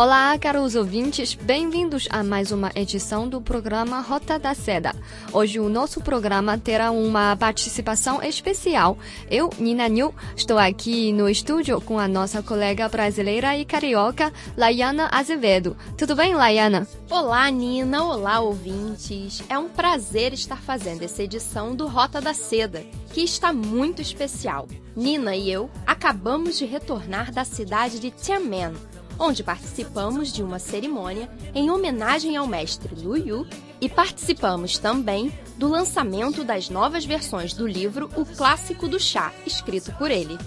[0.00, 4.94] Olá, caros ouvintes, bem-vindos a mais uma edição do programa Rota da Seda.
[5.30, 8.96] Hoje o nosso programa terá uma participação especial.
[9.30, 15.10] Eu, Nina New, estou aqui no estúdio com a nossa colega brasileira e carioca, Laiana
[15.12, 15.76] Azevedo.
[15.98, 16.88] Tudo bem, Laiana?
[17.10, 18.02] Olá, Nina.
[18.02, 19.42] Olá, ouvintes.
[19.50, 24.66] É um prazer estar fazendo essa edição do Rota da Seda, que está muito especial.
[24.96, 28.72] Nina e eu acabamos de retornar da cidade de Tianmen,
[29.20, 33.46] onde participamos de uma cerimônia em homenagem ao mestre Lu Yu
[33.78, 39.92] e participamos também do lançamento das novas versões do livro O Clássico do Chá, escrito
[39.92, 40.38] por ele.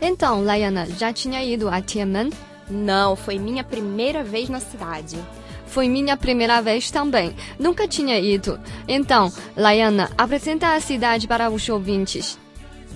[0.00, 2.30] Então, Laiana, já tinha ido a Tianmen?
[2.68, 5.16] Não, foi minha primeira vez na cidade.
[5.66, 7.34] Foi minha primeira vez também.
[7.58, 8.60] Nunca tinha ido.
[8.86, 12.38] Então, Laiana, apresenta a cidade para os ouvintes.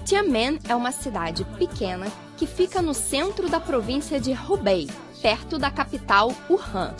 [0.05, 2.06] Tianmen é uma cidade pequena
[2.37, 4.89] que fica no centro da província de Hubei,
[5.27, 6.94] perto da capital Wuhan.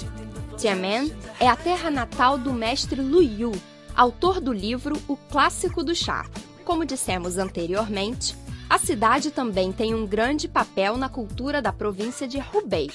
[0.56, 3.52] Tianmen é a terra natal do mestre Lu Yu,
[3.94, 6.27] autor do livro O Clássico do Chá.
[6.64, 8.34] Como dissemos anteriormente,
[8.69, 12.91] a cidade também tem um grande papel na cultura da província de Hubei.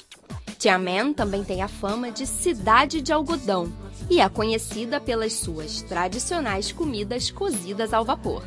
[0.58, 3.72] Tianmen também tem a fama de cidade de algodão
[4.10, 8.42] e é conhecida pelas suas tradicionais comidas cozidas ao vapor.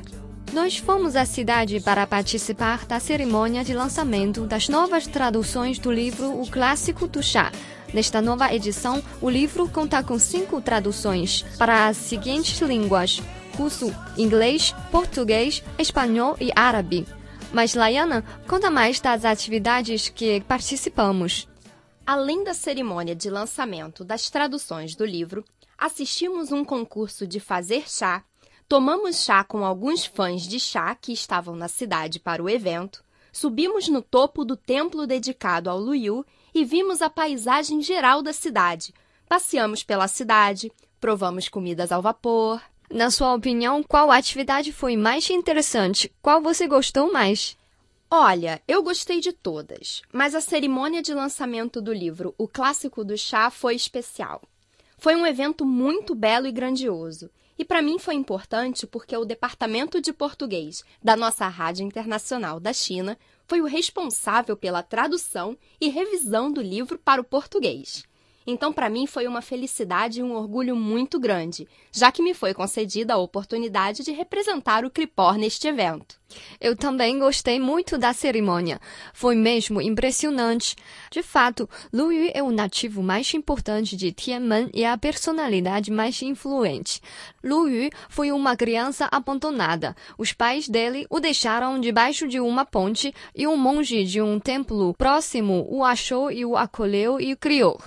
[0.53, 6.39] Nós fomos à cidade para participar da cerimônia de lançamento das novas traduções do livro
[6.39, 7.51] O Clássico do Chá.
[7.93, 13.21] Nesta nova edição, o livro conta com cinco traduções para as seguintes línguas:
[13.57, 17.05] russo, inglês, português, espanhol e árabe.
[17.51, 21.47] Mas, Laiana, conta mais das atividades que participamos.
[22.05, 25.43] Além da cerimônia de lançamento das traduções do livro,
[25.77, 28.23] assistimos um concurso de fazer chá
[28.67, 33.87] Tomamos chá com alguns fãs de chá que estavam na cidade para o evento, subimos
[33.87, 38.91] no topo do templo dedicado ao Luyu e vimos a paisagem geral da cidade.
[39.29, 42.59] Passeamos pela cidade, provamos comidas ao vapor.
[42.89, 46.11] Na sua opinião, qual atividade foi mais interessante?
[46.19, 47.55] Qual você gostou mais?
[48.09, 53.15] Olha, eu gostei de todas, mas a cerimônia de lançamento do livro O Clássico do
[53.15, 54.41] Chá foi especial.
[55.05, 57.29] Foi um evento muito belo e grandioso
[57.59, 62.73] e para mim foi importante porque o Departamento de Português da nossa Rádio Internacional da
[62.73, 63.15] China
[63.47, 68.03] foi o responsável pela tradução e revisão do livro para o português.
[68.47, 72.53] Então, para mim, foi uma felicidade e um orgulho muito grande, já que me foi
[72.53, 76.19] concedida a oportunidade de representar o Cripor neste evento.
[76.59, 78.79] Eu também gostei muito da cerimônia.
[79.13, 80.75] Foi mesmo impressionante.
[81.09, 86.21] De fato, Lu Yu é o nativo mais importante de Tianmen e a personalidade mais
[86.21, 87.01] influente.
[87.43, 89.95] Lu Yu foi uma criança abandonada.
[90.17, 94.93] Os pais dele o deixaram debaixo de uma ponte e um monge de um templo
[94.95, 97.79] próximo o achou e o acolheu e o criou.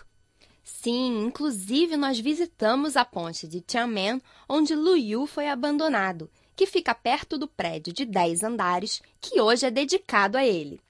[0.80, 6.94] Sim, inclusive nós visitamos a ponte de Tianmen, onde Lu Yu foi abandonado, que fica
[6.94, 10.80] perto do prédio de 10 andares que hoje é dedicado a ele.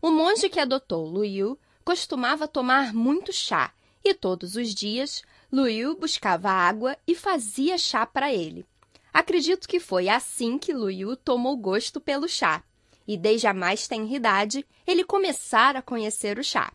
[0.00, 3.72] O monge que adotou Lu Yu costumava tomar muito chá
[4.04, 8.64] e todos os dias Lu Yu buscava água e fazia chá para ele.
[9.12, 12.62] Acredito que foi assim que Lu Yu tomou gosto pelo chá,
[13.08, 16.72] e desde a mais tenra idade ele começara a conhecer o chá.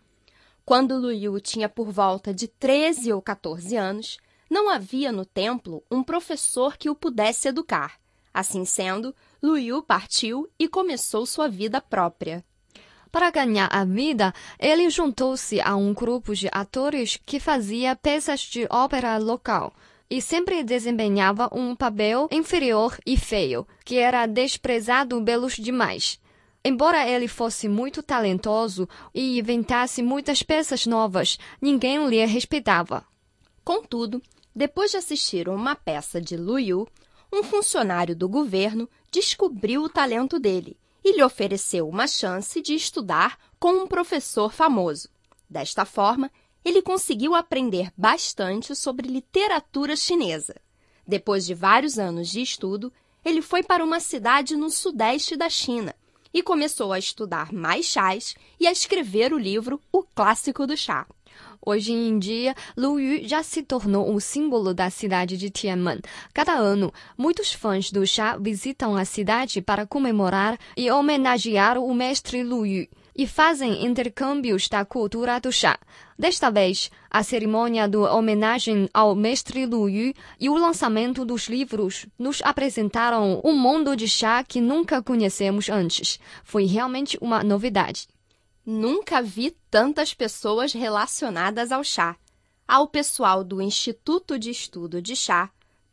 [0.67, 4.17] Quando Lu Yu tinha por volta de 13 ou 14 anos,
[4.49, 7.93] não havia no templo um professor que o pudesse educar.
[8.33, 12.43] Assim sendo, Lu Yu partiu e começou sua vida própria.
[13.09, 18.67] Para ganhar a vida, ele juntou-se a um grupo de atores que fazia peças de
[18.69, 19.73] ópera local
[20.09, 26.19] e sempre desempenhava um papel inferior e feio, que era desprezado pelos demais.
[26.67, 33.05] Embora ele fosse muito talentoso e inventasse muitas peças novas, ninguém lhe respeitava.
[33.63, 34.21] Contudo,
[34.53, 36.85] depois de assistir uma peça de Lu Yu,
[37.31, 40.75] um funcionário do governo descobriu o talento dele
[41.05, 45.07] e lhe ofereceu uma chance de estudar com um professor famoso.
[45.49, 46.29] Desta forma,
[46.65, 50.55] ele conseguiu aprender bastante sobre literatura chinesa.
[51.07, 52.91] Depois de vários anos de estudo,
[53.23, 55.95] ele foi para uma cidade no sudeste da China
[56.37, 61.07] e começou a estudar mais chás e a escrever o livro O Clássico do Chá.
[61.59, 65.99] Hoje em dia, Lu Yu já se tornou um símbolo da cidade de Tianmen.
[66.35, 72.43] Cada ano, muitos fãs do chá visitam a cidade para comemorar e homenagear o mestre
[72.43, 72.87] Lu Yu
[73.17, 75.79] e fazem intercâmbios da cultura do chá.
[76.17, 82.05] Desta vez, a cerimônia de homenagem ao mestre Lu Yu e o lançamento dos livros
[82.17, 86.19] nos apresentaram um mundo de chá que nunca conhecemos antes.
[86.43, 88.07] Foi realmente uma novidade.
[88.63, 92.15] Nunca vi tantas pessoas relacionadas ao chá.
[92.67, 95.49] Há o pessoal do Instituto de Estudo de Chá,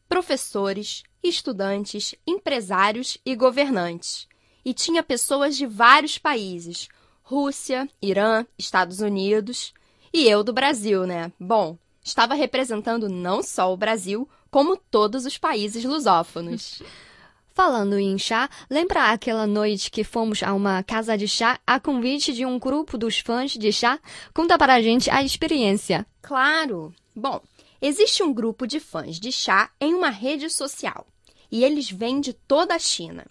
[0.08, 4.28] professores, estudantes, empresários e governantes.
[4.64, 6.88] E tinha pessoas de vários países,
[7.24, 9.72] Rússia, Irã, Estados Unidos
[10.12, 11.32] e eu do Brasil, né?
[11.40, 16.82] Bom, estava representando não só o Brasil, como todos os países lusófonos.
[17.54, 22.32] Falando em chá, lembra aquela noite que fomos a uma casa de chá a convite
[22.32, 23.98] de um grupo dos fãs de chá?
[24.34, 26.04] Conta para a gente a experiência.
[26.20, 26.92] Claro!
[27.16, 27.40] Bom,
[27.80, 31.06] existe um grupo de fãs de chá em uma rede social
[31.50, 33.24] e eles vêm de toda a China.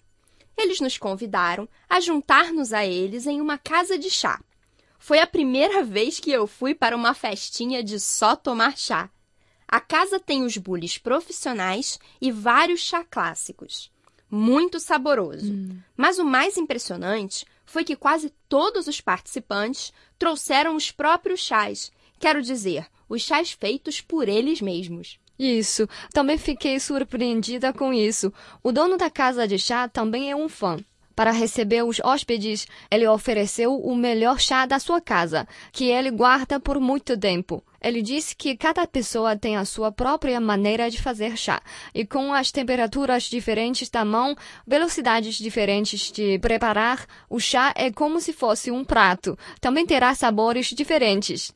[0.56, 4.40] Eles nos convidaram a juntar-nos a eles em uma casa de chá.
[4.98, 9.10] Foi a primeira vez que eu fui para uma festinha de só tomar chá.
[9.68, 13.90] A casa tem os bules profissionais e vários chá clássicos.
[14.30, 15.52] Muito saboroso.
[15.52, 15.78] Hum.
[15.96, 21.92] Mas o mais impressionante foi que quase todos os participantes trouxeram os próprios chás.
[22.18, 25.18] Quero dizer, os chás feitos por eles mesmos.
[25.38, 28.32] Isso, também fiquei surpreendida com isso.
[28.62, 30.78] O dono da casa de chá também é um fã.
[31.14, 36.58] Para receber os hóspedes, ele ofereceu o melhor chá da sua casa, que ele guarda
[36.58, 37.62] por muito tempo.
[37.80, 41.62] Ele disse que cada pessoa tem a sua própria maneira de fazer chá,
[41.94, 44.34] e com as temperaturas diferentes da mão,
[44.66, 49.38] velocidades diferentes de preparar, o chá é como se fosse um prato.
[49.60, 51.52] Também terá sabores diferentes.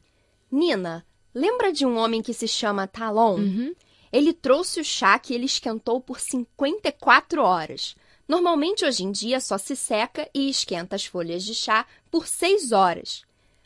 [0.52, 1.04] Nina,
[1.34, 3.36] Lembra de um homem que se chama Talon?
[3.36, 3.75] Uhum.
[4.12, 7.94] Ele trouxe o chá que ele esquentou por 54 horas.
[8.26, 12.72] Normalmente, hoje em dia, só se seca e esquenta as folhas de chá por 6
[12.72, 13.22] horas.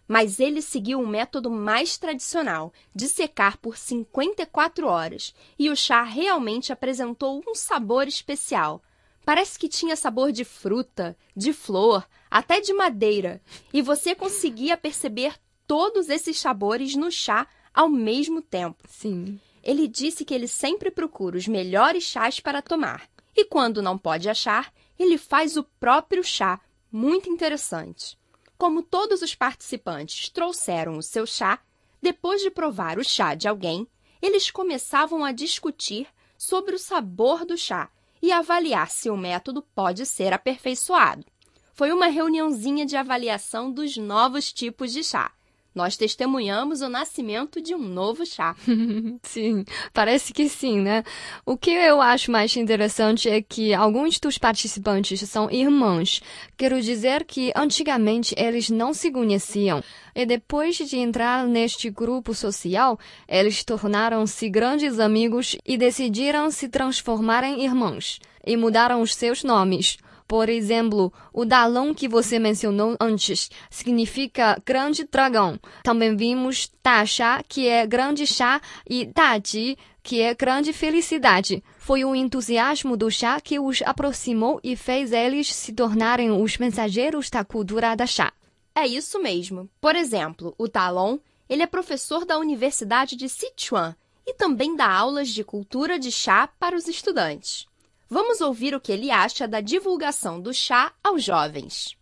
[0.06, 5.76] Mas ele seguiu o um método mais tradicional, de secar por 54 horas, e o
[5.76, 8.82] chá realmente apresentou um sabor especial.
[9.24, 13.40] Parece que tinha sabor de fruta, de flor, até de madeira,
[13.72, 15.34] e você conseguia perceber
[15.66, 18.84] todos esses sabores no chá ao mesmo tempo.
[18.88, 19.40] Sim.
[19.62, 23.08] Ele disse que ele sempre procura os melhores chás para tomar.
[23.34, 26.60] E quando não pode achar, ele faz o próprio chá,
[26.90, 28.18] muito interessante.
[28.58, 31.58] Como todos os participantes trouxeram o seu chá,
[32.00, 33.86] depois de provar o chá de alguém,
[34.20, 36.06] eles começavam a discutir
[36.36, 37.88] sobre o sabor do chá
[38.20, 41.24] e avaliar se o método pode ser aperfeiçoado.
[41.72, 45.32] Foi uma reuniãozinha de avaliação dos novos tipos de chá
[45.74, 48.54] nós testemunhamos o nascimento de um novo chá.
[49.22, 51.02] sim, parece que sim, né?
[51.46, 56.22] O que eu acho mais interessante é que alguns dos participantes são irmãos.
[56.56, 59.82] Quero dizer que antigamente eles não se conheciam.
[60.14, 67.44] E depois de entrar neste grupo social, eles tornaram-se grandes amigos e decidiram se transformar
[67.44, 68.20] em irmãos.
[68.44, 69.96] E mudaram os seus nomes.
[70.32, 75.60] Por exemplo, o Dalão que você mencionou antes significa grande dragão.
[75.84, 78.58] Também vimos Taxá, que é grande chá,
[78.88, 81.62] e Daji, que é grande felicidade.
[81.76, 87.28] Foi o entusiasmo do chá que os aproximou e fez eles se tornarem os mensageiros
[87.28, 88.32] da cultura da chá.
[88.74, 89.68] É isso mesmo.
[89.82, 93.94] Por exemplo, o Talon, ele é professor da Universidade de Sichuan
[94.26, 97.70] e também dá aulas de cultura de chá para os estudantes.
[98.12, 101.96] Vamos ouvir o que ele acha da divulgação do chá aos jovens.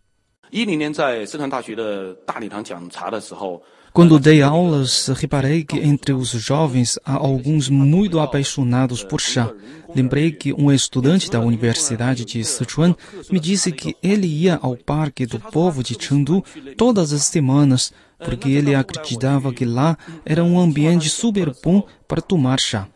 [3.93, 9.53] Quando dei aulas, reparei que entre os jovens há alguns muito apaixonados por chá.
[9.95, 12.93] Lembrei que um estudante da Universidade de Sichuan
[13.31, 16.43] me disse que ele ia ao Parque do Povo de Chengdu
[16.75, 22.59] todas as semanas, porque ele acreditava que lá era um ambiente super bom para tomar
[22.59, 22.89] chá.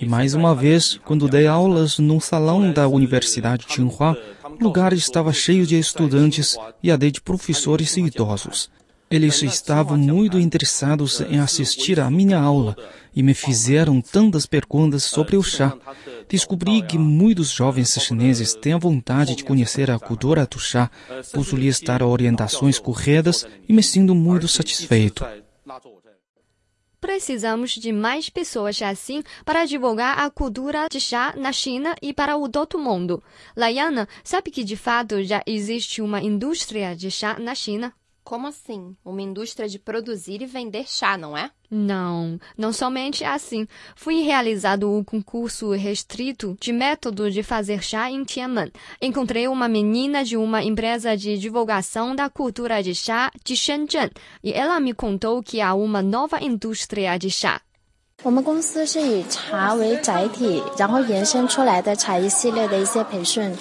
[0.00, 4.16] E mais uma vez, quando dei aulas no salão da Universidade de Tsinghua,
[4.60, 8.70] o lugar estava cheio de estudantes e até de professores e idosos.
[9.10, 12.76] Eles estavam muito interessados em assistir à minha aula
[13.14, 15.74] e me fizeram tantas perguntas sobre o chá.
[16.28, 20.90] Descobri que muitos jovens chineses têm vontade de conhecer a cultura do chá.
[21.32, 25.24] Posso lhes dar orientações corretas e me sinto muito satisfeito.
[27.00, 32.36] Precisamos de mais pessoas assim para divulgar a cultura de chá na China e para
[32.36, 33.22] o todo mundo.
[33.56, 37.94] Laiana, sabe que de fato já existe uma indústria de chá na China?
[38.28, 38.94] Como assim?
[39.02, 41.50] Uma indústria de produzir e vender chá, não é?
[41.70, 43.66] Não, não somente assim.
[43.96, 48.70] Foi realizado o concurso restrito de método de fazer chá em Tianmen.
[49.00, 54.10] Encontrei uma menina de uma empresa de divulgação da cultura de chá de Shenzhen
[54.44, 57.62] e ela me contou que há uma nova indústria de chá.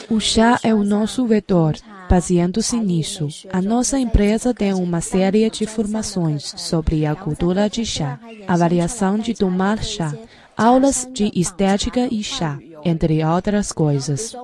[0.10, 1.78] O chá é o nosso vetor.
[2.10, 8.20] Baseando-se nisso, a nossa empresa tem uma série de formações sobre a cultura de chá,
[8.48, 10.14] avaliação de tomar chá,
[10.56, 14.36] aulas de estética e chá, entre outras coisas.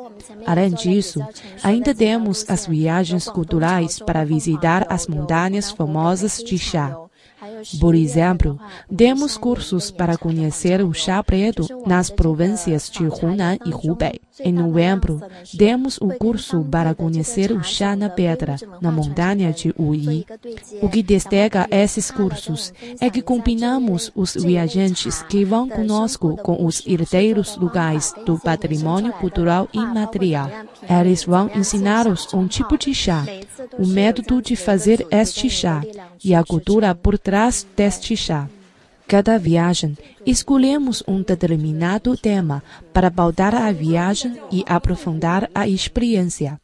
[0.46, 1.26] Além disso,
[1.64, 7.03] ainda temos as viagens culturais para visitar as montanhas famosas de chá.
[7.80, 8.60] Por exemplo,
[8.90, 14.20] demos cursos para conhecer o chá preto nas províncias de Hunan e Hubei.
[14.40, 15.22] Em novembro,
[15.54, 20.26] demos o curso para conhecer o chá na pedra, na montanha de Wuyi.
[20.82, 26.86] O que destaca esses cursos é que combinamos os viajantes que vão conosco com os
[26.88, 30.50] herdeiros locais do patrimônio cultural imaterial.
[30.90, 33.26] Eles vão ensinar-os um tipo de chá,
[33.78, 35.84] o método de fazer este chá
[36.24, 37.33] e a cultura por trás
[37.76, 38.48] deste chá.
[39.08, 42.64] Cada viagem, escolhemos um determinado tema
[42.94, 46.62] para pautar a viagem e aprofundar a experiência.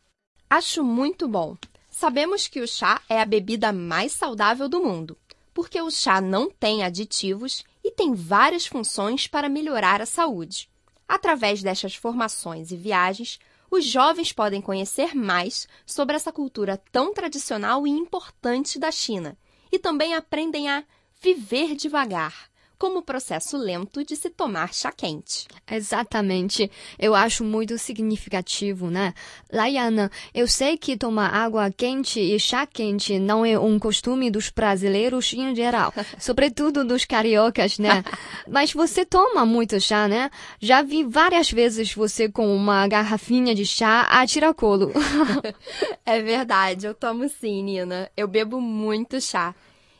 [0.47, 1.57] Acho muito bom.
[1.89, 5.17] Sabemos que o chá é a bebida mais saudável do mundo,
[5.55, 10.69] porque o chá não tem aditivos e tem várias funções para melhorar a saúde.
[11.07, 13.39] Através destas formações e viagens,
[13.71, 19.35] os jovens podem conhecer mais sobre essa cultura tão tradicional e importante da China
[19.71, 20.83] e também aprendem a
[21.21, 22.49] viver devagar,
[22.79, 25.45] como o processo lento de se tomar chá quente.
[25.69, 26.71] Exatamente.
[26.97, 29.13] Eu acho muito significativo, né?
[29.51, 34.49] Laiana, eu sei que tomar água quente e chá quente não é um costume dos
[34.49, 38.03] brasileiros em geral, sobretudo dos cariocas, né?
[38.47, 40.31] Mas você toma muito chá, né?
[40.59, 44.93] Já vi várias vezes você com uma garrafinha de chá a tiracolo.
[46.05, 48.09] é verdade, eu tomo sim, Nina.
[48.15, 49.53] Eu bebo muito chá.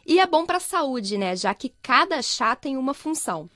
[0.10, 1.36] E é bom para a saúde, né?
[1.36, 3.48] Já que cada chá tem uma função.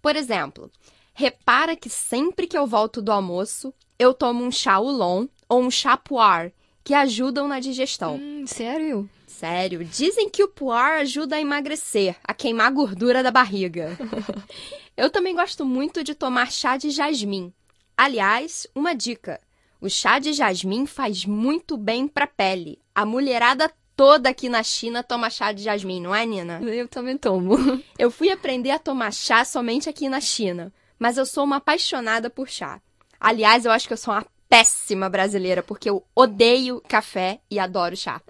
[0.00, 0.70] Por exemplo,
[1.12, 5.68] repara que sempre que eu volto do almoço, eu tomo um chá oolong ou um
[5.68, 6.52] chá puar,
[6.84, 8.20] que ajudam na digestão.
[8.22, 9.10] Hum, sério?
[9.26, 9.84] Sério.
[9.84, 13.98] Dizem que o puar ajuda a emagrecer, a queimar a gordura da barriga.
[14.96, 17.52] eu também gosto muito de tomar chá de jasmim.
[17.96, 19.40] Aliás, uma dica:
[19.80, 22.78] o chá de jasmim faz muito bem para a pele.
[22.94, 26.60] A mulherada toda aqui na China toma chá de jasmim, não é, Nina?
[26.62, 27.56] Eu também tomo.
[27.98, 32.28] Eu fui aprender a tomar chá somente aqui na China, mas eu sou uma apaixonada
[32.28, 32.80] por chá.
[33.18, 37.96] Aliás, eu acho que eu sou uma péssima brasileira, porque eu odeio café e adoro
[37.96, 38.20] chá.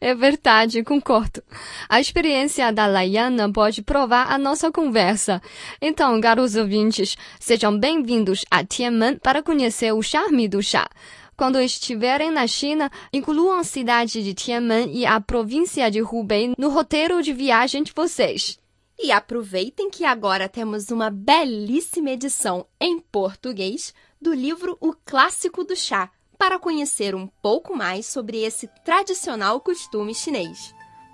[0.00, 1.42] É verdade, concordo.
[1.88, 5.40] A experiência da Laiana pode provar a nossa conversa.
[5.80, 10.88] Então, garotos ouvintes, sejam bem-vindos a Tianmen para conhecer o charme do chá.
[11.36, 16.68] Quando estiverem na China, incluam a cidade de Tianmen e a província de Hubei no
[16.68, 18.58] roteiro de viagem de vocês.
[18.98, 25.74] E aproveitem que agora temos uma belíssima edição em português do livro O Clássico do
[25.74, 30.72] Chá, para conhecer um pouco mais sobre esse tradicional costume chinês.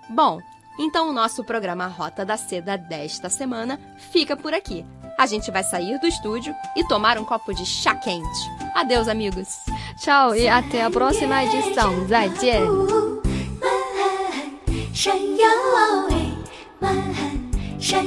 [0.09, 0.39] Bom,
[0.79, 3.79] então o nosso programa Rota da Seda desta semana
[4.11, 4.85] fica por aqui.
[5.20, 8.50] A gente vai sair do estúdio e tomar um copo de chá quente.
[8.74, 9.48] Adeus, amigos!
[9.98, 12.06] Tchau e até a próxima edição.
[12.06, 12.60] 再见。
[14.92, 15.46] 山腰
[16.10, 16.16] 哎，
[16.80, 16.94] 满
[17.78, 18.04] 山